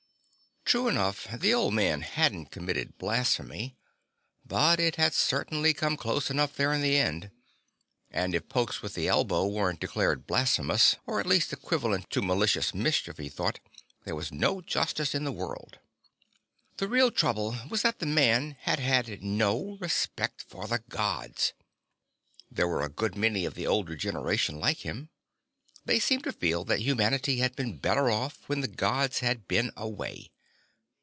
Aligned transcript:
True 0.63 0.87
enough, 0.87 1.27
the 1.29 1.53
old 1.53 1.73
man 1.73 1.99
hadn't 1.99 2.49
committed 2.51 2.97
blasphemy, 2.97 3.75
but 4.45 4.79
it 4.79 4.95
had 4.95 5.13
certainly 5.13 5.73
come 5.73 5.97
close 5.97 6.29
enough 6.31 6.55
there 6.55 6.71
at 6.71 6.79
the 6.79 6.95
end. 6.97 7.29
And 8.09 8.33
if 8.33 8.47
pokes 8.47 8.81
with 8.81 8.93
the 8.93 9.09
elbow 9.09 9.45
weren't 9.47 9.81
declared 9.81 10.25
blasphemous, 10.25 10.95
or 11.05 11.19
at 11.19 11.25
least 11.25 11.51
equivalent 11.51 12.09
to 12.11 12.21
malicious 12.21 12.73
mischief, 12.73 13.17
he 13.17 13.27
thought, 13.27 13.59
there 14.05 14.15
was 14.15 14.31
no 14.31 14.61
justice 14.61 15.13
in 15.13 15.25
the 15.25 15.31
world. 15.33 15.79
The 16.77 16.87
real 16.87 17.11
trouble 17.11 17.57
was 17.69 17.81
that 17.81 17.99
the 17.99 18.05
man 18.05 18.55
had 18.61 18.79
had 18.79 19.21
no 19.21 19.77
respect 19.81 20.41
for 20.47 20.67
the 20.67 20.79
Gods. 20.87 21.51
There 22.49 22.67
were 22.67 22.83
a 22.83 22.87
good 22.87 23.17
many 23.17 23.43
of 23.43 23.55
the 23.55 23.67
older 23.67 23.97
generation 23.97 24.57
like 24.57 24.85
him. 24.85 25.09
They 25.83 25.99
seemed 25.99 26.23
to 26.23 26.31
feel 26.31 26.63
that 26.65 26.79
humanity 26.79 27.39
had 27.39 27.57
been 27.57 27.77
better 27.77 28.09
off 28.09 28.47
when 28.47 28.61
the 28.61 28.69
Gods 28.69 29.19
had 29.19 29.49
been 29.49 29.71
away. 29.75 30.31